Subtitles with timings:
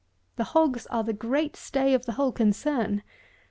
[0.37, 3.03] The hogs are the great stay of the whole concern.